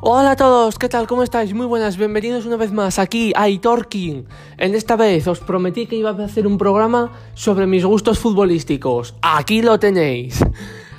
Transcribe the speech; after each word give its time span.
Hola 0.00 0.30
a 0.30 0.36
todos, 0.36 0.78
¿qué 0.78 0.88
tal? 0.88 1.08
¿Cómo 1.08 1.24
estáis? 1.24 1.52
Muy 1.54 1.66
buenas, 1.66 1.96
bienvenidos 1.96 2.46
una 2.46 2.56
vez 2.56 2.70
más 2.70 3.00
aquí 3.00 3.32
a 3.34 3.48
Itorking. 3.48 4.26
En 4.56 4.76
esta 4.76 4.94
vez 4.94 5.26
os 5.26 5.40
prometí 5.40 5.86
que 5.86 5.96
iba 5.96 6.10
a 6.10 6.24
hacer 6.24 6.46
un 6.46 6.56
programa 6.56 7.10
sobre 7.34 7.66
mis 7.66 7.84
gustos 7.84 8.20
futbolísticos. 8.20 9.16
Aquí 9.22 9.60
lo 9.60 9.80
tenéis. 9.80 10.38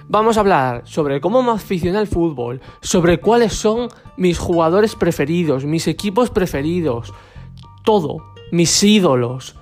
Vamos 0.10 0.36
a 0.36 0.42
hablar 0.42 0.82
sobre 0.84 1.22
cómo 1.22 1.42
me 1.42 1.52
aficiona 1.52 2.00
al 2.00 2.08
fútbol, 2.08 2.60
sobre 2.82 3.22
cuáles 3.22 3.54
son 3.54 3.88
mis 4.18 4.38
jugadores 4.38 4.96
preferidos, 4.96 5.64
mis 5.64 5.88
equipos 5.88 6.30
preferidos, 6.30 7.14
todo, 7.86 8.18
mis 8.52 8.84
ídolos, 8.84 9.56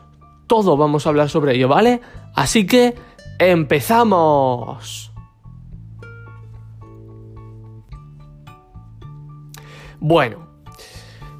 todo 0.47 0.77
vamos 0.77 1.05
a 1.05 1.09
hablar 1.09 1.29
sobre 1.29 1.54
ello, 1.54 1.67
¿vale? 1.67 2.01
Así 2.33 2.65
que 2.65 2.95
empezamos. 3.38 5.06
Bueno, 9.99 10.47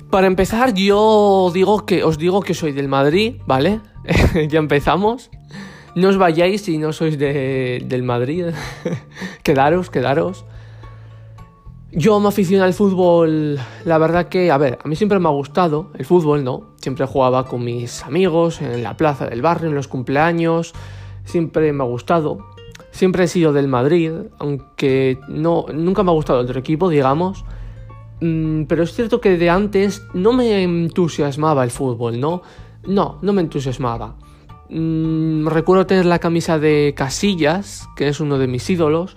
para 0.10 0.28
empezar 0.28 0.74
yo 0.74 1.52
digo 1.54 1.86
que 1.86 2.04
os 2.04 2.18
digo 2.18 2.42
que 2.42 2.54
soy 2.54 2.72
del 2.72 2.88
Madrid, 2.88 3.36
¿vale? 3.46 3.82
ya 4.50 4.60
empezamos. 4.60 5.30
No 5.96 6.10
os 6.10 6.18
vayáis 6.18 6.62
si 6.62 6.78
no 6.78 6.94
sois 6.94 7.18
de, 7.18 7.84
del 7.86 8.04
Madrid. 8.04 8.46
quedaros, 9.44 9.90
quedaros. 9.90 10.46
Yo 11.92 12.20
me 12.20 12.28
aficiono 12.28 12.64
al 12.64 12.74
fútbol, 12.74 13.60
la 13.86 13.98
verdad 13.98 14.28
que, 14.28 14.52
a 14.52 14.58
ver, 14.58 14.78
a 14.84 14.88
mí 14.88 14.96
siempre 14.96 15.20
me 15.20 15.28
ha 15.28 15.32
gustado 15.32 15.92
el 15.98 16.06
fútbol, 16.06 16.44
¿no? 16.44 16.76
Siempre 16.76 17.06
jugaba 17.06 17.46
con 17.46 17.64
mis 17.64 18.04
amigos 18.04 18.62
en 18.62 18.84
la 18.84 18.98
plaza 18.98 19.26
del 19.26 19.42
barrio, 19.42 19.70
en 19.70 19.76
los 19.76 19.88
cumpleaños, 19.88 20.74
siempre 21.24 21.74
me 21.74 21.84
ha 21.84 21.88
gustado. 21.88 22.46
Siempre 22.92 23.24
he 23.24 23.28
sido 23.28 23.54
del 23.54 23.68
Madrid, 23.68 24.12
aunque 24.38 25.20
no, 25.28 25.66
nunca 25.74 26.04
me 26.04 26.12
ha 26.12 26.14
gustado 26.14 26.40
otro 26.40 26.60
equipo, 26.60 26.90
digamos. 26.90 27.46
Mm, 28.20 28.64
pero 28.64 28.84
es 28.84 28.94
cierto 28.94 29.22
que 29.22 29.38
de 29.38 29.50
antes 29.50 30.04
no 30.14 30.34
me 30.34 30.64
entusiasmaba 30.64 31.64
el 31.64 31.72
fútbol, 31.72 32.20
¿no? 32.20 32.42
No, 32.86 33.20
no 33.22 33.34
me 33.34 33.42
entusiasmaba. 33.42 34.16
Mm, 34.70 35.48
recuerdo 35.48 35.86
tener 35.86 36.06
la 36.06 36.20
camisa 36.20 36.60
de 36.60 36.94
Casillas, 36.96 37.88
que 37.96 38.08
es 38.08 38.20
uno 38.20 38.38
de 38.38 38.48
mis 38.48 38.70
ídolos. 38.70 39.16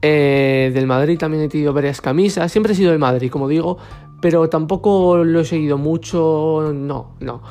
Eh, 0.00 0.70
del 0.74 0.86
Madrid 0.86 1.18
también 1.18 1.44
he 1.44 1.48
tenido 1.48 1.72
varias 1.72 2.00
camisas. 2.00 2.50
Siempre 2.50 2.72
he 2.72 2.76
sido 2.76 2.90
del 2.90 2.98
Madrid, 2.98 3.30
como 3.30 3.48
digo, 3.48 3.78
pero 4.20 4.48
tampoco 4.48 5.24
lo 5.24 5.40
he 5.40 5.44
seguido 5.44 5.78
mucho. 5.78 6.72
No, 6.74 7.16
no. 7.20 7.42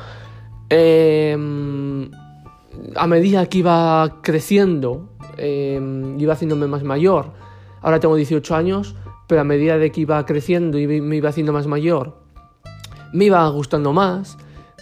Em, 0.69 2.09
a 2.95 3.07
medida 3.07 3.45
que 3.47 3.59
iba 3.59 4.19
creciendo, 4.21 5.09
em, 5.37 6.19
iba 6.19 6.33
haciéndome 6.33 6.67
más 6.67 6.83
mayor. 6.83 7.33
Ahora 7.81 7.99
tengo 7.99 8.15
18 8.15 8.55
años 8.55 8.95
pero 9.31 9.39
a 9.39 9.45
medida 9.45 9.77
de 9.77 9.93
que 9.93 10.01
iba 10.01 10.25
creciendo 10.25 10.77
y 10.77 10.87
me 10.87 11.15
iba 11.15 11.29
haciendo 11.29 11.53
más 11.53 11.65
mayor, 11.65 12.17
me 13.13 13.23
iba 13.23 13.47
gustando 13.47 13.93
más. 13.93 14.37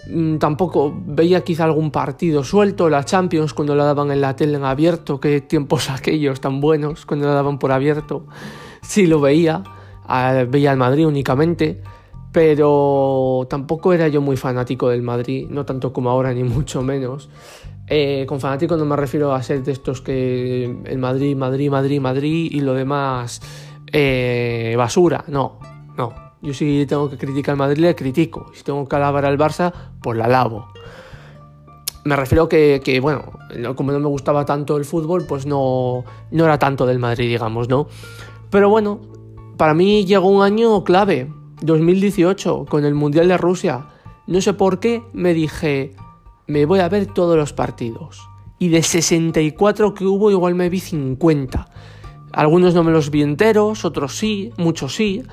Mm, 0.09 0.38
tampoco 0.38 0.92
veía 1.05 1.44
quizá 1.44 1.66
algún 1.66 1.92
partido 1.92 2.44
suelto, 2.44 2.89
la 2.89 3.05
Champions 3.05 3.53
cuando 3.53 3.75
la 3.75 3.83
daban 3.83 4.09
en 4.09 4.22
la 4.22 4.36
tele 4.36 4.58
en 4.58 4.64
abierto, 4.64 5.20
qué 5.20 5.42
tiempos 5.42 5.89
aquellos 5.92 6.42
tan 6.42 6.61
buenos 6.61 7.05
cuando 7.05 7.27
la 7.27 7.33
daban 7.33 7.59
por 7.59 7.72
abierto. 7.72 8.25
Sí 8.81 9.05
lo 9.05 9.22
veía, 9.22 9.61
veía 10.47 10.72
al 10.72 10.77
Madrid 10.77 11.05
únicamente, 11.05 11.83
pero 12.31 13.45
tampoco 13.52 13.94
era 13.94 14.08
yo 14.08 14.20
muy 14.20 14.36
fanático 14.36 14.89
del 14.89 15.03
Madrid, 15.03 15.45
no 15.47 15.64
tanto 15.64 15.94
como 15.94 16.09
ahora 16.09 16.33
ni 16.33 16.44
mucho 16.55 16.81
menos. 16.81 17.30
Eh, 17.86 18.25
con 18.27 18.39
fanático 18.39 18.77
no 18.77 18.86
me 18.86 18.95
refiero 18.95 19.31
a 19.31 19.44
ser 19.44 19.64
de 19.64 19.73
estos 19.73 20.02
que 20.02 20.75
el 20.86 20.97
Madrid, 20.97 21.36
Madrid, 21.36 21.70
Madrid, 21.70 22.02
Madrid 22.02 22.50
y 22.52 22.61
lo 22.61 22.73
demás 22.73 23.42
eh, 23.92 24.76
basura. 24.78 25.23
No, 25.28 25.59
no. 25.98 26.14
Yo 26.42 26.54
si 26.54 26.86
tengo 26.88 27.10
que 27.10 27.17
criticar 27.17 27.54
al 27.54 27.58
Madrid, 27.58 27.80
le 27.80 27.95
critico. 27.95 28.52
Si 28.54 28.64
tengo 28.64 28.88
que 28.88 28.95
alabar 28.95 29.26
al 29.26 29.38
Barça, 29.38 29.73
pues 30.02 30.17
la 30.17 30.26
alabo. 30.26 30.67
Me 32.05 32.16
refiero 32.16 32.48
que, 32.48 32.82
que, 32.83 32.99
bueno, 33.02 33.33
como 33.76 33.92
no 33.92 33.99
me 33.99 34.08
gustaba 34.08 34.45
tanto 34.45 34.78
el 34.78 34.86
fútbol, 34.86 35.26
pues 35.26 35.45
no, 35.45 36.05
no 36.32 36.45
era 36.45 36.58
tanto 36.58 36.86
del 36.86 36.98
Madrid, 36.98 37.28
digamos, 37.28 37.67
¿no? 37.67 37.88
Pero 38.49 38.70
bueno, 38.70 39.02
para 39.58 39.73
mí 39.73 40.05
llegó 40.05 40.30
un 40.30 40.42
año 40.42 40.83
clave, 40.86 41.30
2018, 41.61 42.66
con 42.70 42.86
el 42.86 42.95
Mundial 42.95 43.28
de 43.28 43.38
Rusia. 43.38 43.88
No 44.26 44.39
sé 44.39 44.54
por 44.54 44.80
qué 44.80 45.04
me 45.11 45.33
dije, 45.33 45.94
me 46.48 46.66
voy 46.66 46.80
a 46.80 46.88
ver 46.89 47.08
todos 47.08 47.36
los 47.36 47.52
partidos. 47.52 48.30
Y 48.58 48.70
de 48.70 48.82
64 48.82 49.94
que 49.94 50.05
hubo, 50.05 50.32
igual 50.32 50.55
me 50.55 50.70
vi 50.70 50.80
50. 50.80 51.67
Algunos 52.32 52.73
no 52.73 52.84
me 52.84 52.92
los 52.92 53.10
vi 53.10 53.22
enteros, 53.22 53.86
otros 53.86 54.16
sí, 54.16 54.52
muchos 54.58 54.95
sí. 54.95 55.23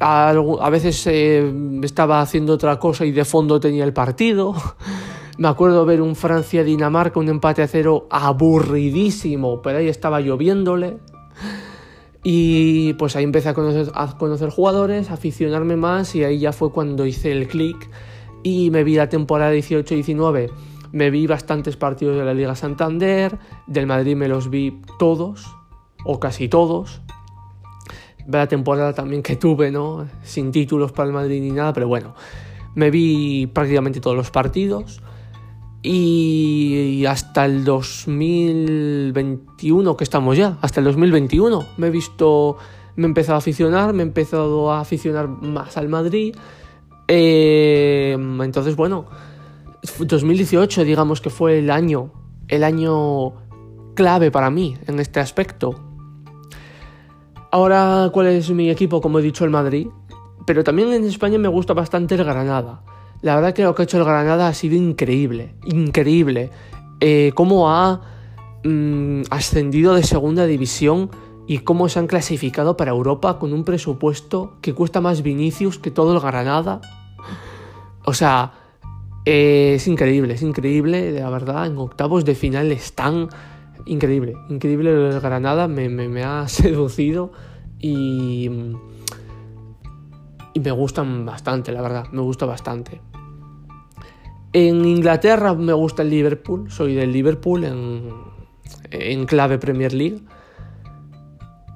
A, 0.00 0.34
veces 0.70 1.06
eh, 1.06 1.52
estaba 1.82 2.20
haciendo 2.20 2.54
otra 2.54 2.78
cosa 2.78 3.04
y 3.04 3.12
de 3.12 3.24
fondo 3.24 3.60
tenía 3.60 3.84
el 3.84 3.92
partido. 3.92 4.54
Me 5.38 5.48
acuerdo 5.48 5.86
ver 5.86 6.02
un 6.02 6.14
Francia-Dinamarca, 6.14 7.18
un 7.18 7.28
empate 7.28 7.62
a 7.62 7.68
cero 7.68 8.06
aburridísimo, 8.10 9.62
pero 9.62 9.78
ahí 9.78 9.88
estaba 9.88 10.20
lloviéndole. 10.20 10.98
Y 12.22 12.92
pues 12.94 13.16
ahí 13.16 13.24
empecé 13.24 13.48
a 13.48 13.54
conocer, 13.54 13.90
a 13.94 14.16
conocer 14.18 14.50
jugadores, 14.50 15.10
a 15.10 15.14
aficionarme 15.14 15.76
más 15.76 16.14
y 16.14 16.22
ahí 16.22 16.38
ya 16.38 16.52
fue 16.52 16.70
cuando 16.70 17.06
hice 17.06 17.32
el 17.32 17.48
clic 17.48 17.90
y 18.42 18.70
me 18.70 18.84
vi 18.84 18.94
la 18.94 19.08
temporada 19.08 19.52
18-19. 19.52 20.50
Me 20.92 21.10
vi 21.10 21.26
bastantes 21.26 21.76
partidos 21.76 22.18
de 22.18 22.24
la 22.24 22.34
Liga 22.34 22.54
Santander, 22.54 23.38
del 23.66 23.86
Madrid 23.86 24.14
me 24.14 24.28
los 24.28 24.50
vi 24.50 24.80
todos, 24.98 25.46
o 26.04 26.20
casi 26.20 26.48
todos. 26.48 27.00
La 28.26 28.46
temporada 28.46 28.92
también 28.92 29.22
que 29.22 29.36
tuve, 29.36 29.70
¿no? 29.70 30.06
Sin 30.22 30.52
títulos 30.52 30.92
para 30.92 31.08
el 31.08 31.12
Madrid 31.12 31.40
ni 31.40 31.50
nada, 31.50 31.72
pero 31.72 31.88
bueno, 31.88 32.14
me 32.74 32.90
vi 32.90 33.46
prácticamente 33.46 34.00
todos 34.00 34.16
los 34.16 34.30
partidos. 34.30 35.00
Y 35.84 37.04
hasta 37.06 37.44
el 37.44 37.64
2021, 37.64 39.96
que 39.96 40.04
estamos 40.04 40.36
ya, 40.36 40.56
hasta 40.60 40.78
el 40.78 40.86
2021, 40.86 41.66
me 41.76 41.88
he 41.88 41.90
visto, 41.90 42.56
me 42.94 43.06
he 43.06 43.08
empezado 43.08 43.34
a 43.34 43.38
aficionar, 43.38 43.92
me 43.92 44.04
he 44.04 44.06
empezado 44.06 44.70
a 44.70 44.78
aficionar 44.80 45.26
más 45.26 45.76
al 45.76 45.88
Madrid. 45.88 46.36
Eh, 47.08 48.16
entonces, 48.16 48.76
bueno, 48.76 49.06
2018 49.98 50.84
digamos 50.84 51.20
que 51.20 51.30
fue 51.30 51.58
el 51.58 51.70
año, 51.70 52.12
el 52.46 52.62
año 52.62 53.32
clave 53.94 54.30
para 54.30 54.50
mí 54.50 54.78
en 54.86 55.00
este 55.00 55.18
aspecto. 55.18 55.91
Ahora, 57.52 58.08
¿cuál 58.14 58.28
es 58.28 58.50
mi 58.50 58.70
equipo? 58.70 59.02
Como 59.02 59.18
he 59.18 59.22
dicho, 59.22 59.44
el 59.44 59.50
Madrid. 59.50 59.88
Pero 60.46 60.64
también 60.64 60.90
en 60.94 61.04
España 61.04 61.36
me 61.36 61.48
gusta 61.48 61.74
bastante 61.74 62.14
el 62.14 62.24
Granada. 62.24 62.82
La 63.20 63.34
verdad 63.34 63.52
que 63.52 63.62
lo 63.62 63.74
que 63.74 63.82
ha 63.82 63.84
hecho 63.84 63.98
el 63.98 64.04
Granada 64.04 64.48
ha 64.48 64.54
sido 64.54 64.74
increíble. 64.74 65.54
Increíble. 65.66 66.50
Eh, 67.00 67.32
cómo 67.34 67.70
ha 67.70 68.00
mm, 68.64 69.24
ascendido 69.28 69.94
de 69.94 70.02
segunda 70.02 70.46
división 70.46 71.10
y 71.46 71.58
cómo 71.58 71.90
se 71.90 71.98
han 71.98 72.06
clasificado 72.06 72.78
para 72.78 72.92
Europa 72.92 73.38
con 73.38 73.52
un 73.52 73.64
presupuesto 73.64 74.56
que 74.62 74.72
cuesta 74.72 75.02
más 75.02 75.22
Vinicius 75.22 75.78
que 75.78 75.90
todo 75.90 76.14
el 76.14 76.20
Granada. 76.20 76.80
O 78.06 78.14
sea, 78.14 78.54
eh, 79.26 79.74
es 79.76 79.86
increíble, 79.88 80.32
es 80.32 80.42
increíble, 80.42 81.12
la 81.12 81.28
verdad. 81.28 81.66
En 81.66 81.76
octavos 81.76 82.24
de 82.24 82.34
final 82.34 82.72
están 82.72 83.28
increíble, 83.86 84.36
increíble 84.48 84.90
el 84.90 85.20
Granada, 85.20 85.68
me, 85.68 85.88
me, 85.88 86.24
ha 86.24 86.48
seducido 86.48 87.32
y, 87.78 88.50
y 90.54 90.60
me 90.60 90.70
gustan 90.70 91.24
bastante, 91.24 91.72
la 91.72 91.82
verdad, 91.82 92.04
me 92.12 92.22
gusta 92.22 92.46
bastante. 92.46 93.00
En 94.52 94.84
Inglaterra 94.84 95.54
me 95.54 95.72
gusta 95.72 96.02
el 96.02 96.10
Liverpool, 96.10 96.70
soy 96.70 96.94
del 96.94 97.10
Liverpool 97.12 97.64
en, 97.64 98.10
en 98.90 99.24
clave 99.24 99.58
Premier 99.58 99.92
League. 99.94 100.20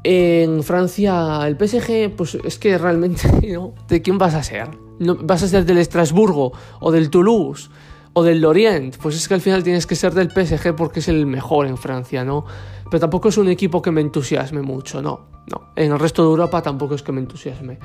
En 0.05 0.63
Francia, 0.63 1.41
el 1.47 1.57
PSG, 1.57 2.15
pues 2.15 2.37
es 2.37 2.59
que 2.59 2.79
realmente, 2.79 3.29
¿no? 3.53 3.75
¿De 3.89 4.03
quién 4.03 4.19
vas 4.19 4.35
a 4.35 4.43
ser? 4.43 4.69
¿No, 4.99 5.17
¿Vas 5.17 5.43
a 5.43 5.49
ser 5.49 5.65
del 5.65 5.79
Estrasburgo 5.79 6.53
o 6.81 6.93
del 6.93 7.11
Toulouse? 7.11 7.71
O 8.19 8.23
del 8.23 8.41
Lorient, 8.41 8.97
pues 8.97 9.15
es 9.15 9.29
que 9.29 9.35
al 9.35 9.43
final 9.43 9.63
tienes 9.63 9.87
que 9.87 9.95
ser 9.95 10.15
del 10.15 10.31
PSG 10.31 10.75
porque 10.75 11.01
es 11.01 11.09
el 11.09 11.27
mejor 11.27 11.67
en 11.67 11.77
Francia, 11.77 12.25
¿no? 12.25 12.47
Pero 12.91 12.99
tampoco 12.99 13.29
es 13.29 13.37
un 13.37 13.49
equipo 13.49 13.83
que 13.83 13.91
me 13.91 14.01
entusiasme 14.01 14.63
mucho, 14.63 15.03
no, 15.03 15.27
no. 15.53 15.73
En 15.77 15.93
el 15.93 15.99
resto 15.99 16.23
de 16.23 16.31
Europa 16.31 16.63
tampoco 16.63 16.95
es 16.95 17.03
que 17.03 17.13
me 17.13 17.21
entusiasme. 17.21 17.79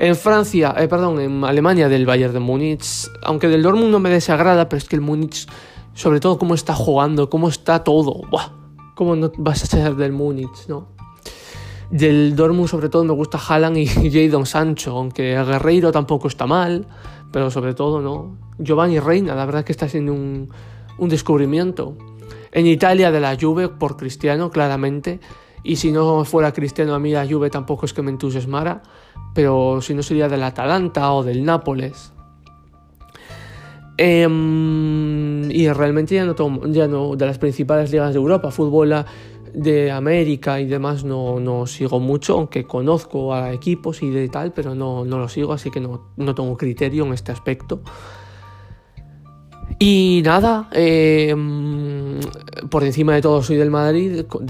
En 0.00 0.16
Francia, 0.16 0.74
eh, 0.76 0.88
perdón, 0.88 1.20
en 1.20 1.44
Alemania 1.44 1.88
del 1.88 2.06
Bayern 2.06 2.34
de 2.34 2.40
Múnich, 2.40 3.08
aunque 3.22 3.46
del 3.46 3.62
Dortmund 3.62 3.92
no 3.92 4.00
me 4.00 4.10
desagrada, 4.10 4.68
pero 4.68 4.78
es 4.78 4.88
que 4.88 4.96
el 4.96 5.00
Múnich, 5.00 5.46
sobre 5.94 6.18
todo 6.18 6.40
cómo 6.40 6.54
está 6.54 6.74
jugando, 6.74 7.30
cómo 7.30 7.48
está 7.48 7.84
todo, 7.84 8.22
¡buah! 8.32 8.48
¿Cómo 8.96 9.14
no 9.14 9.30
vas 9.38 9.62
a 9.62 9.66
ser 9.66 9.94
del 9.94 10.10
Múnich, 10.10 10.66
no? 10.66 10.88
Del 11.92 12.34
Dortmund 12.34 12.68
sobre 12.68 12.88
todo 12.88 13.04
me 13.04 13.12
gusta 13.12 13.38
Haaland 13.38 13.76
y 13.76 13.86
Jadon 14.10 14.44
Sancho, 14.44 14.96
aunque 14.96 15.34
Guerreiro 15.34 15.92
tampoco 15.92 16.26
está 16.26 16.48
mal, 16.48 16.88
pero 17.30 17.48
sobre 17.52 17.74
todo, 17.74 18.00
¿no? 18.00 18.47
Giovanni 18.58 18.98
Reina, 18.98 19.34
la 19.34 19.46
verdad 19.46 19.64
que 19.64 19.72
está 19.72 19.88
siendo 19.88 20.12
un, 20.12 20.48
descubrimiento. 21.08 21.96
En 22.52 22.66
Italia 22.66 23.10
de 23.10 23.20
la 23.20 23.36
Juve 23.40 23.68
por 23.68 23.96
Cristiano, 23.96 24.50
claramente. 24.50 25.20
Y 25.62 25.76
si 25.76 25.92
no 25.92 26.24
fuera 26.24 26.52
Cristiano, 26.52 26.94
a 26.94 26.98
mí 26.98 27.12
la 27.12 27.26
Juve 27.26 27.50
tampoco 27.50 27.86
es 27.86 27.92
que 27.92 28.02
me 28.02 28.10
entusiasmara. 28.10 28.82
Pero 29.34 29.80
si 29.80 29.94
no 29.94 30.02
sería 30.02 30.28
del 30.28 30.42
Atalanta 30.42 31.12
o 31.12 31.22
del 31.22 31.44
Nápoles. 31.44 32.12
Em, 33.96 35.50
y 35.50 35.68
realmente 35.72 36.14
ya 36.14 36.24
no, 36.24 36.66
ya 36.66 36.86
no, 36.86 37.16
de 37.16 37.26
las 37.26 37.38
principales 37.38 37.90
ligas 37.90 38.12
de 38.12 38.18
Europa, 38.18 38.52
fútbol 38.52 39.04
de 39.52 39.90
América 39.90 40.60
y 40.60 40.66
demás 40.66 41.02
no, 41.02 41.40
no 41.40 41.66
sigo 41.66 41.98
mucho, 41.98 42.34
aunque 42.34 42.64
conozco 42.64 43.34
a 43.34 43.52
equipos 43.52 44.02
y 44.02 44.10
de 44.10 44.28
tal, 44.28 44.52
pero 44.52 44.76
no, 44.76 45.04
no 45.04 45.18
lo 45.18 45.28
sigo, 45.28 45.52
así 45.52 45.72
que 45.72 45.80
no, 45.80 46.12
no 46.16 46.34
tengo 46.34 46.56
criterio 46.56 47.04
en 47.06 47.12
este 47.12 47.32
aspecto. 47.32 47.80
Y 49.78 50.22
nada, 50.24 50.68
em, 50.72 52.18
por 52.68 52.82
encima 52.82 53.14
de 53.14 53.22
todo 53.22 53.42
soy 53.42 53.56
del 53.56 53.70
Madrid, 53.70 54.24
por 54.24 54.42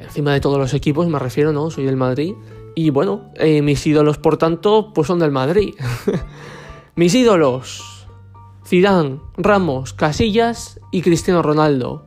encima 0.00 0.32
de 0.34 0.40
todos 0.40 0.58
los 0.58 0.74
equipos 0.74 1.08
me 1.08 1.18
refiero, 1.18 1.52
¿no? 1.52 1.70
Soy 1.70 1.84
del 1.84 1.96
Madrid. 1.96 2.34
Y 2.74 2.90
bueno, 2.90 3.30
eh, 3.36 3.62
mis 3.62 3.86
ídolos, 3.86 4.18
por 4.18 4.36
tanto, 4.36 4.92
pues 4.92 5.06
son 5.06 5.20
del 5.20 5.30
Madrid. 5.30 5.74
mis 6.96 7.14
ídolos. 7.14 8.06
Zidane, 8.66 9.20
Ramos, 9.36 9.92
Casillas 9.92 10.80
y 10.90 11.02
Cristiano 11.02 11.42
Ronaldo. 11.42 12.06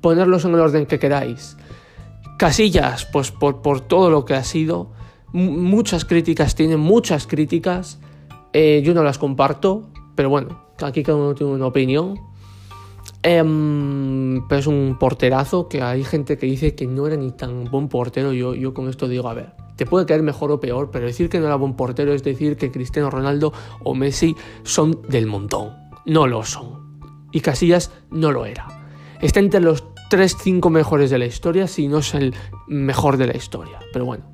Ponerlos 0.00 0.44
en 0.44 0.54
el 0.54 0.60
orden 0.60 0.86
que 0.86 0.98
queráis. 0.98 1.56
Casillas, 2.38 3.06
pues 3.06 3.30
por, 3.30 3.80
todo 3.80 4.10
lo 4.10 4.24
que 4.24 4.34
ha 4.34 4.44
sido. 4.44 4.92
muchas 5.32 6.04
críticas 6.04 6.54
tiene, 6.54 6.76
muchas 6.76 7.26
críticas. 7.26 7.98
Eh, 8.52 8.82
yo 8.84 8.92
no 8.94 9.02
las 9.02 9.18
comparto, 9.18 9.88
pero 10.14 10.28
bueno, 10.28 10.63
aquí 10.82 11.02
cada 11.02 11.18
uno 11.18 11.34
tiene 11.34 11.52
una 11.52 11.66
opinión. 11.66 12.20
Em, 13.22 14.46
pero 14.48 14.60
es 14.60 14.66
un 14.66 14.96
porterazo 14.98 15.68
que 15.68 15.82
hay 15.82 16.04
gente 16.04 16.36
que 16.36 16.46
dice 16.46 16.74
que 16.74 16.86
no 16.86 17.06
era 17.06 17.16
ni 17.16 17.30
tan 17.30 17.64
buen 17.64 17.88
portero. 17.88 18.32
Yo, 18.32 18.54
yo 18.54 18.74
con 18.74 18.88
esto 18.88 19.08
digo, 19.08 19.28
a 19.28 19.34
ver, 19.34 19.52
te 19.76 19.86
puede 19.86 20.06
caer 20.06 20.22
mejor 20.22 20.50
o 20.52 20.60
peor, 20.60 20.90
pero 20.90 21.06
decir 21.06 21.28
que 21.28 21.40
no 21.40 21.46
era 21.46 21.56
buen 21.56 21.74
portero 21.74 22.12
es 22.12 22.22
decir 22.22 22.56
que 22.56 22.70
Cristiano 22.70 23.10
Ronaldo 23.10 23.52
o 23.82 23.94
Messi 23.94 24.36
son 24.62 25.00
del 25.08 25.26
montón 25.26 25.84
no 26.04 26.26
lo 26.26 26.44
son. 26.44 27.00
Y 27.32 27.40
Casillas 27.40 27.90
no 28.10 28.32
lo 28.32 28.46
era. 28.46 28.66
Está 29.20 29.40
entre 29.40 29.60
los 29.60 29.84
3-5 30.10 30.70
mejores 30.70 31.10
de 31.10 31.18
la 31.18 31.26
historia, 31.26 31.66
si 31.66 31.88
no 31.88 31.98
es 31.98 32.14
el 32.14 32.34
mejor 32.68 33.16
de 33.16 33.26
la 33.26 33.36
historia. 33.36 33.80
Pero 33.92 34.04
bueno, 34.04 34.24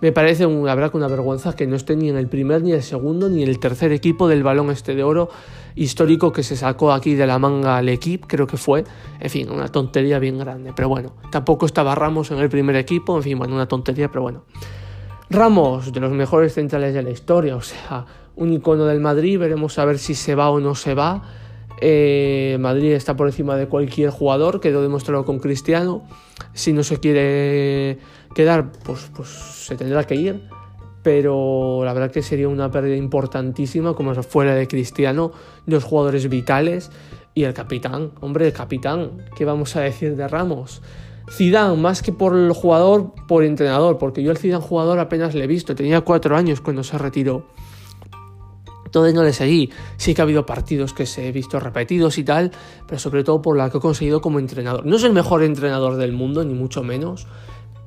me 0.00 0.12
parece 0.12 0.46
una 0.46 0.74
verdad 0.74 0.94
una 0.94 1.08
vergüenza 1.08 1.56
que 1.56 1.66
no 1.66 1.76
esté 1.76 1.96
ni 1.96 2.08
en 2.08 2.16
el 2.16 2.28
primer, 2.28 2.62
ni 2.62 2.72
el 2.72 2.82
segundo, 2.82 3.28
ni 3.28 3.42
en 3.42 3.48
el 3.48 3.58
tercer 3.58 3.92
equipo 3.92 4.28
del 4.28 4.42
balón 4.42 4.70
este 4.70 4.94
de 4.94 5.02
oro 5.02 5.30
histórico 5.74 6.32
que 6.32 6.42
se 6.42 6.56
sacó 6.56 6.92
aquí 6.92 7.14
de 7.14 7.26
la 7.26 7.38
manga 7.38 7.76
al 7.76 7.88
equipo, 7.88 8.28
creo 8.28 8.46
que 8.46 8.56
fue. 8.56 8.84
En 9.18 9.30
fin, 9.30 9.50
una 9.50 9.68
tontería 9.68 10.18
bien 10.18 10.38
grande. 10.38 10.72
Pero 10.74 10.88
bueno, 10.88 11.14
tampoco 11.30 11.66
estaba 11.66 11.94
Ramos 11.94 12.30
en 12.30 12.38
el 12.38 12.48
primer 12.48 12.76
equipo, 12.76 13.16
en 13.16 13.22
fin, 13.22 13.38
bueno, 13.38 13.54
una 13.54 13.66
tontería, 13.66 14.08
pero 14.08 14.22
bueno. 14.22 14.44
Ramos, 15.28 15.92
de 15.92 16.00
los 16.00 16.10
mejores 16.10 16.54
centrales 16.54 16.92
de 16.92 17.02
la 17.02 17.10
historia, 17.10 17.54
o 17.54 17.60
sea, 17.60 18.04
un 18.34 18.52
icono 18.52 18.84
del 18.86 19.00
Madrid, 19.00 19.38
veremos 19.38 19.78
a 19.78 19.84
ver 19.84 19.98
si 19.98 20.14
se 20.14 20.34
va 20.34 20.50
o 20.50 20.60
no 20.60 20.74
se 20.74 20.94
va. 20.94 21.22
Eh, 21.80 22.58
Madrid 22.60 22.92
está 22.92 23.16
por 23.16 23.26
encima 23.26 23.56
de 23.56 23.66
cualquier 23.66 24.10
jugador, 24.10 24.60
quedó 24.60 24.82
demostrado 24.82 25.24
con 25.24 25.38
Cristiano. 25.38 26.02
Si 26.52 26.72
no 26.72 26.82
se 26.82 26.98
quiere 26.98 27.98
quedar, 28.34 28.72
pues, 28.84 29.10
pues 29.14 29.28
se 29.28 29.76
tendrá 29.76 30.04
que 30.04 30.14
ir. 30.14 30.48
Pero 31.02 31.82
la 31.84 31.92
verdad 31.94 32.10
que 32.10 32.22
sería 32.22 32.48
una 32.48 32.70
pérdida 32.70 32.96
importantísima, 32.96 33.94
como 33.94 34.14
fuera 34.22 34.54
de 34.54 34.68
Cristiano, 34.68 35.32
dos 35.66 35.84
jugadores 35.84 36.28
vitales 36.28 36.90
y 37.34 37.44
el 37.44 37.54
capitán. 37.54 38.12
Hombre, 38.20 38.46
el 38.46 38.52
capitán, 38.52 39.24
¿qué 39.36 39.44
vamos 39.44 39.76
a 39.76 39.80
decir 39.80 40.16
de 40.16 40.28
Ramos? 40.28 40.82
Zidane, 41.30 41.76
más 41.76 42.02
que 42.02 42.12
por 42.12 42.36
el 42.36 42.52
jugador, 42.52 43.12
por 43.28 43.44
entrenador, 43.44 43.98
porque 43.98 44.22
yo 44.22 44.30
el 44.30 44.38
Zidane 44.38 44.62
jugador 44.62 44.98
apenas 44.98 45.34
le 45.34 45.44
he 45.44 45.46
visto, 45.46 45.74
tenía 45.74 46.00
cuatro 46.02 46.36
años 46.36 46.60
cuando 46.60 46.82
se 46.82 46.98
retiró. 46.98 47.46
Entonces 48.90 49.14
no 49.14 49.22
le 49.22 49.32
seguí. 49.32 49.70
Sí 49.98 50.14
que 50.14 50.20
ha 50.20 50.24
habido 50.24 50.44
partidos 50.44 50.92
que 50.92 51.06
se 51.06 51.28
he 51.28 51.30
visto 51.30 51.60
repetidos 51.60 52.18
y 52.18 52.24
tal, 52.24 52.50
pero 52.88 52.98
sobre 52.98 53.22
todo 53.22 53.40
por 53.40 53.56
lo 53.56 53.70
que 53.70 53.78
ha 53.78 53.80
conseguido 53.80 54.20
como 54.20 54.40
entrenador. 54.40 54.84
No 54.84 54.96
es 54.96 55.04
el 55.04 55.12
mejor 55.12 55.44
entrenador 55.44 55.94
del 55.94 56.12
mundo, 56.12 56.42
ni 56.44 56.54
mucho 56.54 56.82
menos, 56.82 57.28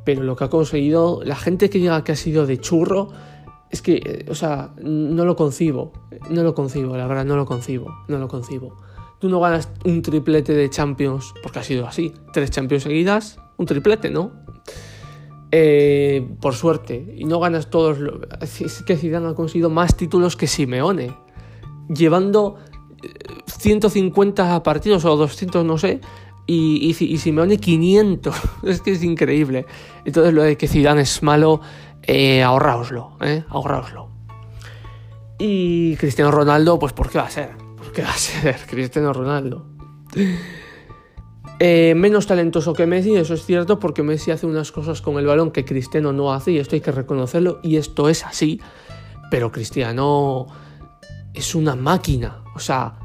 pero 0.03 0.23
lo 0.23 0.35
que 0.35 0.43
ha 0.43 0.49
conseguido, 0.49 1.21
la 1.23 1.35
gente 1.35 1.69
que 1.69 1.79
diga 1.79 2.03
que 2.03 2.11
ha 2.11 2.15
sido 2.15 2.45
de 2.45 2.57
churro, 2.59 3.09
es 3.69 3.81
que, 3.81 3.95
eh, 3.95 4.25
o 4.29 4.35
sea, 4.35 4.73
no 4.81 5.25
lo 5.25 5.35
concibo. 5.35 5.93
No 6.29 6.43
lo 6.43 6.53
concibo, 6.53 6.95
la 6.95 7.07
verdad, 7.07 7.25
no 7.25 7.35
lo 7.35 7.45
concibo. 7.45 7.93
No 8.07 8.19
lo 8.19 8.27
concibo. 8.27 8.77
Tú 9.19 9.29
no 9.29 9.39
ganas 9.39 9.69
un 9.85 10.01
triplete 10.01 10.53
de 10.53 10.69
Champions, 10.69 11.33
porque 11.41 11.59
ha 11.59 11.63
sido 11.63 11.87
así. 11.87 12.13
Tres 12.33 12.51
Champions 12.51 12.83
seguidas, 12.83 13.39
un 13.57 13.65
triplete, 13.65 14.09
¿no? 14.11 14.31
Eh, 15.51 16.27
por 16.41 16.55
suerte, 16.55 17.15
y 17.17 17.25
no 17.25 17.39
ganas 17.39 17.69
todos. 17.69 17.97
Es 18.41 18.83
que 18.83 18.97
Zidane 18.97 19.29
ha 19.29 19.33
conseguido 19.33 19.69
más 19.69 19.95
títulos 19.95 20.35
que 20.35 20.47
Simeone, 20.47 21.15
llevando 21.87 22.57
150 23.47 24.55
eh, 24.55 24.61
partidos 24.61 25.05
o 25.05 25.15
200, 25.15 25.63
no 25.65 25.77
sé, 25.77 26.01
y, 26.45 26.95
y, 26.99 27.17
Simeone 27.17 27.57
500. 27.57 28.35
es 28.63 28.81
que 28.81 28.91
es 28.91 29.03
increíble. 29.03 29.65
Entonces, 30.05 30.33
lo 30.33 30.43
de 30.43 30.57
que 30.57 30.67
Zidane 30.67 31.01
es 31.01 31.23
malo, 31.23 31.61
eh, 32.03 32.43
ahorraoslo, 32.43 33.17
eh, 33.21 33.43
ahorraoslo. 33.49 34.09
Y 35.39 35.95
Cristiano 35.97 36.31
Ronaldo, 36.31 36.79
pues, 36.79 36.93
¿por 36.93 37.09
qué 37.09 37.17
va 37.17 37.25
a 37.25 37.29
ser? 37.29 37.51
¿Por 37.77 37.91
qué 37.91 38.03
va 38.03 38.09
a 38.09 38.17
ser 38.17 38.57
Cristiano 38.67 39.13
Ronaldo? 39.13 39.67
Eh, 41.59 41.93
menos 41.95 42.27
talentoso 42.27 42.73
que 42.73 42.85
Messi, 42.85 43.15
eso 43.15 43.33
es 43.33 43.45
cierto, 43.45 43.79
porque 43.79 44.03
Messi 44.03 44.31
hace 44.31 44.45
unas 44.45 44.71
cosas 44.71 45.01
con 45.01 45.17
el 45.17 45.25
balón 45.25 45.51
que 45.51 45.63
Cristiano 45.63 46.11
no 46.11 46.33
hace, 46.33 46.51
y 46.51 46.57
esto 46.57 46.75
hay 46.75 46.81
que 46.81 46.91
reconocerlo, 46.91 47.59
y 47.63 47.77
esto 47.77 48.09
es 48.09 48.25
así. 48.25 48.59
Pero 49.31 49.51
Cristiano 49.51 50.47
es 51.33 51.55
una 51.55 51.75
máquina, 51.75 52.43
o 52.53 52.59
sea, 52.59 52.99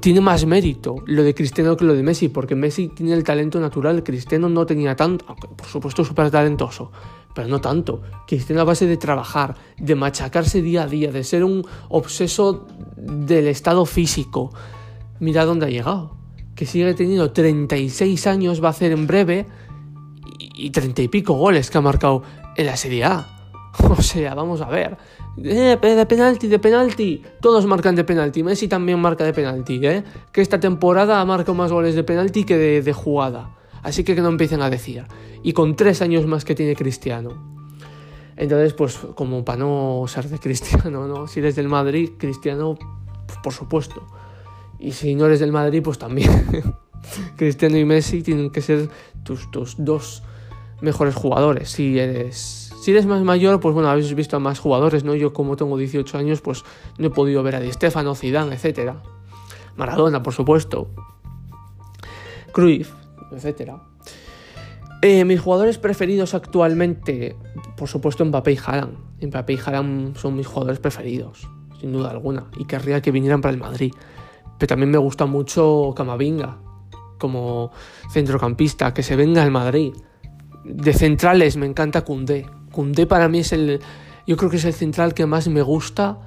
tiene 0.00 0.20
más 0.20 0.44
mérito 0.46 0.96
lo 1.06 1.22
de 1.22 1.34
Cristiano 1.34 1.76
que 1.76 1.84
lo 1.84 1.94
de 1.94 2.02
Messi, 2.02 2.28
porque 2.28 2.54
Messi 2.54 2.88
tiene 2.88 3.14
el 3.14 3.24
talento 3.24 3.60
natural, 3.60 4.02
Cristiano 4.02 4.48
no 4.48 4.66
tenía 4.66 4.94
tanto, 4.94 5.24
aunque 5.28 5.48
por 5.48 5.66
supuesto 5.66 6.04
súper 6.04 6.30
talentoso, 6.30 6.92
pero 7.34 7.48
no 7.48 7.60
tanto. 7.60 8.02
Cristiano 8.26 8.62
a 8.62 8.64
base 8.64 8.86
de 8.86 8.96
trabajar, 8.96 9.54
de 9.78 9.94
machacarse 9.94 10.62
día 10.62 10.82
a 10.82 10.86
día, 10.86 11.10
de 11.10 11.24
ser 11.24 11.44
un 11.44 11.64
obseso 11.88 12.66
del 12.96 13.46
estado 13.48 13.86
físico. 13.86 14.52
Mira 15.20 15.44
dónde 15.44 15.66
ha 15.66 15.70
llegado 15.70 16.24
que 16.54 16.66
sigue 16.66 16.94
teniendo 16.94 17.32
36 17.32 18.26
años, 18.26 18.62
va 18.62 18.68
a 18.68 18.70
hacer 18.70 18.92
en 18.92 19.06
breve, 19.06 19.46
y, 20.38 20.70
30 20.70 21.02
y 21.02 21.08
pico 21.08 21.34
goles 21.34 21.70
que 21.70 21.78
ha 21.78 21.80
marcado 21.80 22.22
en 22.56 22.66
la 22.66 22.76
Serie 22.76 23.04
A. 23.04 23.33
O 23.90 24.02
sea, 24.02 24.34
vamos 24.34 24.60
a 24.60 24.68
ver. 24.68 24.96
Eh, 25.42 25.76
de 25.80 26.06
penalti, 26.06 26.46
de 26.48 26.58
penalti. 26.58 27.22
Todos 27.40 27.66
marcan 27.66 27.94
de 27.94 28.04
penalti. 28.04 28.42
Messi 28.42 28.68
también 28.68 29.00
marca 29.00 29.24
de 29.24 29.32
penalti, 29.32 29.84
¿eh? 29.84 30.04
Que 30.32 30.40
esta 30.40 30.60
temporada 30.60 31.20
ha 31.20 31.24
marcado 31.24 31.54
más 31.54 31.72
goles 31.72 31.94
de 31.94 32.04
penalti 32.04 32.44
que 32.44 32.56
de, 32.56 32.92
jugada. 32.92 33.50
Así 33.82 34.04
que 34.04 34.14
que 34.14 34.20
no 34.20 34.28
empiecen 34.28 34.62
a 34.62 34.70
decir. 34.70 35.04
Y 35.42 35.52
con 35.52 35.76
tres 35.76 36.02
años 36.02 36.26
más 36.26 36.44
que 36.44 36.54
tiene 36.54 36.74
Cristiano. 36.76 37.54
Entonces, 38.36 38.72
pues, 38.72 38.98
como 39.14 39.44
para 39.44 39.58
no 39.58 40.04
ser 40.08 40.28
de 40.28 40.38
Cristiano, 40.38 41.06
¿no? 41.06 41.26
Si 41.26 41.40
eres 41.40 41.54
del 41.56 41.68
Madrid, 41.68 42.10
Cristiano, 42.18 42.76
pues, 43.26 43.38
por 43.42 43.52
supuesto. 43.52 44.06
Y 44.78 44.92
si 44.92 45.14
no 45.14 45.26
eres 45.26 45.40
del 45.40 45.52
Madrid, 45.52 45.82
pues 45.82 45.98
también. 45.98 46.30
Cristiano 47.36 47.76
y 47.76 47.84
Messi 47.84 48.22
tienen 48.22 48.50
que 48.50 48.60
ser 48.60 48.88
tus, 49.22 49.76
dos 49.78 50.22
mejores 50.80 51.14
jugadores. 51.14 51.70
Si 51.70 51.98
eres, 51.98 52.63
si 52.84 52.90
eres 52.90 53.06
más 53.06 53.22
mayor, 53.22 53.60
pues 53.60 53.72
bueno, 53.72 53.88
habéis 53.88 54.14
visto 54.14 54.36
a 54.36 54.40
más 54.40 54.58
jugadores, 54.58 55.04
¿no? 55.04 55.14
Yo 55.14 55.32
como 55.32 55.56
tengo 55.56 55.78
18 55.78 56.18
años, 56.18 56.42
pues 56.42 56.64
no 56.98 57.06
he 57.06 57.10
podido 57.10 57.42
ver 57.42 57.56
a 57.56 57.60
Di 57.60 57.72
Stefano, 57.72 58.14
Zidane, 58.14 58.54
etc. 58.54 58.92
Maradona, 59.74 60.22
por 60.22 60.34
supuesto. 60.34 60.90
Cruyff, 62.52 62.92
etc. 63.32 63.72
Eh, 65.00 65.24
mis 65.24 65.40
jugadores 65.40 65.78
preferidos 65.78 66.34
actualmente, 66.34 67.38
por 67.74 67.88
supuesto 67.88 68.22
Mbappé 68.22 68.52
y 68.52 68.58
Haaland. 68.62 68.98
Mbappé 69.22 69.54
y 69.54 69.58
Haaland 69.64 70.18
son 70.18 70.36
mis 70.36 70.46
jugadores 70.46 70.78
preferidos, 70.78 71.48
sin 71.80 71.90
duda 71.90 72.10
alguna. 72.10 72.50
Y 72.58 72.66
querría 72.66 73.00
que 73.00 73.12
vinieran 73.12 73.40
para 73.40 73.54
el 73.54 73.60
Madrid. 73.60 73.94
Pero 74.58 74.68
también 74.68 74.90
me 74.90 74.98
gusta 74.98 75.24
mucho 75.24 75.94
Camavinga 75.96 76.58
como 77.18 77.70
centrocampista, 78.12 78.92
que 78.92 79.02
se 79.02 79.16
venga 79.16 79.42
al 79.42 79.50
Madrid. 79.50 79.94
De 80.66 80.92
centrales 80.92 81.56
me 81.56 81.64
encanta 81.64 82.02
Cundé. 82.04 82.44
Cundé 82.74 83.06
para 83.06 83.28
mí 83.28 83.38
es 83.38 83.52
el. 83.52 83.80
Yo 84.26 84.36
creo 84.36 84.50
que 84.50 84.56
es 84.56 84.64
el 84.64 84.74
central 84.74 85.14
que 85.14 85.26
más 85.26 85.48
me 85.48 85.62
gusta. 85.62 86.18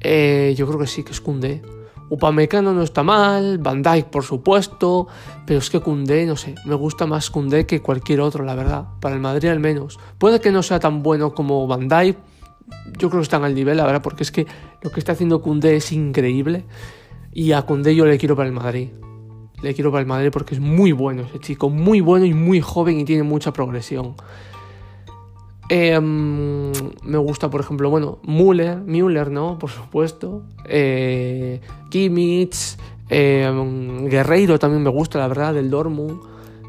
Eh, 0.00 0.54
yo 0.56 0.66
creo 0.66 0.78
que 0.78 0.86
sí, 0.86 1.02
que 1.02 1.12
es 1.12 1.20
Cundé. 1.20 1.62
Upamecano 2.08 2.72
no 2.72 2.82
está 2.82 3.02
mal, 3.02 3.58
Van 3.58 3.82
Dijk 3.82 4.06
por 4.06 4.22
supuesto, 4.22 5.08
pero 5.44 5.58
es 5.58 5.70
que 5.70 5.80
Cundé, 5.80 6.24
no 6.24 6.36
sé, 6.36 6.54
me 6.64 6.76
gusta 6.76 7.04
más 7.04 7.30
Cundé 7.30 7.66
que 7.66 7.82
cualquier 7.82 8.20
otro, 8.20 8.44
la 8.44 8.54
verdad, 8.54 8.86
para 9.00 9.16
el 9.16 9.20
Madrid 9.20 9.48
al 9.48 9.58
menos. 9.58 9.98
Puede 10.18 10.40
que 10.40 10.52
no 10.52 10.62
sea 10.62 10.78
tan 10.78 11.02
bueno 11.02 11.34
como 11.34 11.66
Van 11.66 11.88
Dijk, 11.88 12.16
yo 12.98 13.08
creo 13.10 13.20
que 13.20 13.24
están 13.24 13.42
al 13.42 13.54
nivel, 13.54 13.76
la 13.76 13.86
verdad, 13.86 14.02
porque 14.02 14.22
es 14.22 14.30
que 14.30 14.46
lo 14.82 14.90
que 14.90 15.00
está 15.00 15.12
haciendo 15.12 15.42
Cundé 15.42 15.76
es 15.76 15.90
increíble. 15.90 16.64
Y 17.32 17.52
a 17.52 17.62
Cundé 17.62 17.94
yo 17.94 18.06
le 18.06 18.18
quiero 18.18 18.36
para 18.36 18.48
el 18.48 18.54
Madrid. 18.54 18.90
Le 19.62 19.74
quiero 19.74 19.90
para 19.90 20.00
el 20.02 20.06
Madrid 20.06 20.30
porque 20.32 20.54
es 20.54 20.60
muy 20.60 20.92
bueno 20.92 21.22
ese 21.22 21.38
chico, 21.38 21.70
muy 21.70 22.00
bueno 22.00 22.24
y 22.24 22.34
muy 22.34 22.60
joven 22.60 23.00
y 23.00 23.04
tiene 23.04 23.22
mucha 23.24 23.52
progresión. 23.52 24.14
Em, 25.68 26.70
me 27.02 27.18
gusta, 27.18 27.50
por 27.50 27.60
ejemplo, 27.60 27.90
bueno, 27.90 28.18
Müller, 28.22 28.78
Müller, 28.78 29.30
¿no? 29.30 29.58
Por 29.58 29.70
supuesto. 29.70 30.42
Eh, 30.64 31.60
Kimmich, 31.90 32.76
em, 33.08 34.06
Guerreiro 34.08 34.58
también 34.58 34.82
me 34.82 34.90
gusta, 34.90 35.18
la 35.18 35.26
verdad, 35.26 35.54
del 35.54 35.70
Dortmund. 35.70 36.20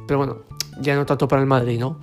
Pero 0.07 0.17
bueno, 0.17 0.37
ya 0.81 0.95
no 0.95 1.05
tanto 1.05 1.27
para 1.27 1.41
el 1.41 1.47
Madrid, 1.47 1.79
¿no? 1.79 1.99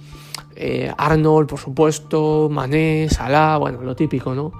Eh, 0.54 0.92
Arnold, 0.96 1.48
por 1.48 1.58
supuesto, 1.58 2.48
Mané, 2.50 3.08
Salah, 3.10 3.58
bueno, 3.58 3.82
lo 3.82 3.96
típico, 3.96 4.34
¿no? 4.34 4.52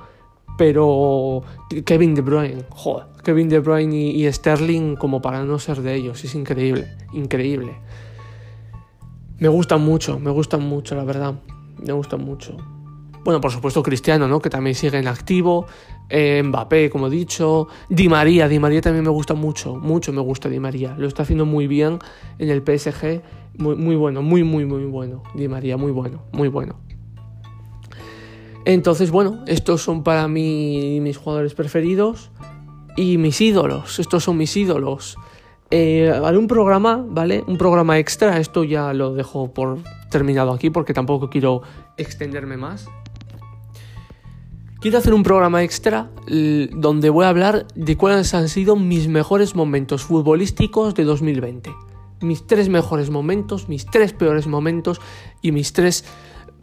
Pero 0.59 1.43
Kevin 1.85 2.15
De 2.15 2.23
Bruyne, 2.23 2.65
Kevin 3.25 3.49
De 3.49 3.59
Bruyne 3.59 3.97
y, 3.97 4.25
y 4.25 4.33
Sterling 4.33 4.97
como 4.97 5.21
para 5.21 5.45
no 5.45 5.59
ser 5.59 5.83
de 5.83 5.95
ellos, 5.95 6.25
es 6.25 6.35
increíble, 6.35 6.97
increíble. 7.13 7.77
Me 9.39 9.49
gustan 9.49 9.83
mucho, 9.83 10.21
me 10.21 10.31
gustan 10.31 10.63
mucho, 10.63 10.95
la 10.95 11.05
verdad 11.05 11.35
me 11.79 11.93
gusta 11.93 12.17
mucho. 12.17 12.57
Bueno, 13.25 13.41
por 13.41 13.51
supuesto 13.51 13.83
Cristiano, 13.83 14.29
¿no? 14.29 14.41
Que 14.41 14.51
también 14.51 14.75
sigue 14.75 14.99
en 14.99 15.09
activo. 15.09 15.67
Eh, 16.11 16.43
Mbappé, 16.45 16.91
como 16.91 17.07
he 17.07 17.11
dicho. 17.11 17.69
Di 17.89 18.09
María, 18.09 18.49
Di 18.49 18.59
María 18.59 18.83
también 18.83 19.05
me 19.05 19.11
gusta 19.11 19.33
mucho, 19.33 19.77
mucho 19.77 20.13
me 20.13 20.21
gusta 20.21 20.51
Di 20.51 20.61
María. 20.61 20.95
Lo 20.99 21.09
está 21.09 21.23
haciendo 21.23 21.47
muy 21.47 21.67
bien 21.67 21.99
en 22.39 22.51
el 22.51 22.63
PSG. 22.63 23.23
Muy, 23.57 23.77
muy 23.77 23.97
bueno, 23.97 24.21
muy, 24.21 24.45
muy, 24.45 24.67
muy 24.67 24.85
bueno. 24.85 25.23
Di 25.35 25.49
María, 25.49 25.79
muy 25.79 25.91
bueno, 25.91 26.23
muy 26.33 26.49
bueno. 26.49 26.77
Entonces, 28.67 29.11
bueno, 29.11 29.43
estos 29.47 29.83
son 29.83 30.03
para 30.03 30.29
mí 30.29 30.99
mis 31.01 31.17
jugadores 31.17 31.55
preferidos 31.55 32.31
y 32.97 33.17
mis 33.17 33.41
ídolos. 33.41 33.99
Estos 33.99 34.25
son 34.25 34.37
mis 34.37 34.55
ídolos. 34.57 35.17
Eh, 35.71 36.11
haré 36.11 36.39
un 36.39 36.47
programa, 36.47 37.05
¿vale? 37.07 37.43
Un 37.47 37.59
programa 37.59 37.99
extra. 37.99 38.39
Esto 38.39 38.65
ya 38.65 38.93
lo 38.93 39.15
dejo 39.15 39.53
por 39.53 39.79
terminado 40.11 40.53
aquí 40.53 40.71
porque 40.71 40.95
tampoco 40.95 41.31
quiero 41.31 41.63
extenderme 41.97 42.57
más. 42.57 42.89
Quiero 44.85 44.99
hacer 44.99 45.15
un 45.15 45.23
programa 45.23 45.63
extra 45.63 46.11
donde 46.27 47.09
voy 47.09 47.25
a 47.25 47.31
hablar 47.31 47.67
de 47.75 47.97
cuáles 47.97 48.35
han 48.35 48.51
sido 48.51 48.77
mis 48.77 49.09
mejores 49.09 49.55
momentos 49.55 50.03
futbolísticos 50.03 50.95
de 50.95 51.05
2020. 51.05 51.71
Mis 52.21 52.47
tres 52.47 52.69
mejores 52.69 53.09
momentos, 53.09 53.67
mis 53.71 53.87
tres 53.87 54.13
peores 54.13 54.47
momentos 54.47 55.01
y 55.41 55.53
mis 55.53 55.73
tres 55.73 56.05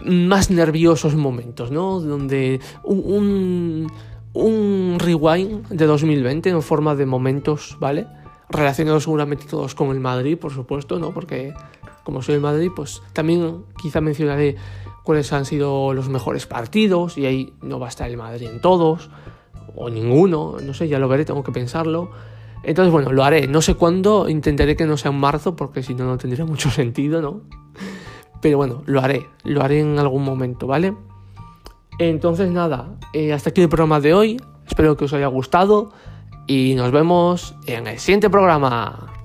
más 0.05 0.51
nerviosos 0.51 1.15
momentos, 1.15 1.71
¿no? 1.71 1.99
Donde 1.99 2.59
un, 2.83 3.91
un, 4.33 4.97
rewind 4.99 5.67
de 5.69 5.85
2020 5.87 6.49
en 6.49 6.61
forma 6.61 6.93
de 6.95 7.07
momentos, 7.07 7.75
¿vale? 7.79 8.05
Relacionados 8.51 9.03
seguramente 9.03 9.45
todos 9.45 9.75
con 9.75 9.91
el 9.91 9.99
Madrid, 9.99 10.37
por 10.37 10.51
supuesto, 10.51 10.99
¿no? 10.99 11.11
Porque 11.13 11.53
como 12.03 12.21
soy 12.21 12.35
el 12.35 12.41
Madrid, 12.41 12.69
pues 12.75 13.01
también 13.13 13.63
quizá 13.81 14.01
mencionaré 14.01 14.55
cuáles 15.03 15.31
han 15.33 15.45
sido 15.45 15.93
los 15.93 16.09
mejores 16.09 16.45
partidos 16.45 17.17
y 17.17 17.25
ahí 17.25 17.53
no 17.61 17.79
va 17.79 17.87
a 17.87 17.89
estar 17.89 18.09
el 18.09 18.17
Madrid 18.17 18.49
en 18.49 18.61
todos 18.61 19.09
o 19.75 19.89
ninguno, 19.89 20.57
no 20.61 20.73
sé, 20.73 20.87
ya 20.87 20.99
lo 20.99 21.07
veré, 21.07 21.25
tengo 21.25 21.43
que 21.43 21.51
pensarlo. 21.51 22.11
Entonces, 22.63 22.91
bueno, 22.91 23.11
lo 23.11 23.23
haré, 23.23 23.47
no 23.47 23.61
sé 23.61 23.75
cuándo, 23.75 24.29
intentaré 24.29 24.75
que 24.75 24.85
no 24.85 24.97
sea 24.97 25.11
en 25.11 25.17
marzo 25.17 25.55
porque 25.55 25.81
si 25.81 25.95
no, 25.95 26.05
no 26.05 26.17
tendría 26.17 26.45
mucho 26.45 26.69
sentido, 26.69 27.21
¿no? 27.21 27.41
Pero 28.41 28.57
bueno, 28.57 28.83
lo 28.85 29.01
haré, 29.01 29.27
lo 29.43 29.61
haré 29.61 29.79
en 29.79 29.99
algún 29.99 30.23
momento, 30.23 30.67
¿vale? 30.67 30.95
Entonces, 31.99 32.49
nada, 32.49 32.97
eh, 33.13 33.33
hasta 33.33 33.51
aquí 33.51 33.61
el 33.61 33.69
programa 33.69 33.99
de 33.99 34.13
hoy, 34.13 34.41
espero 34.67 34.97
que 34.97 35.05
os 35.05 35.13
haya 35.13 35.27
gustado 35.27 35.91
y 36.47 36.75
nos 36.75 36.91
vemos 36.91 37.55
en 37.65 37.87
el 37.87 37.99
siguiente 37.99 38.29
programa. 38.29 39.20